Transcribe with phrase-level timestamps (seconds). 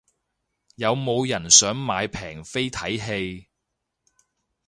[0.77, 3.49] 有冇人想買平飛睇戲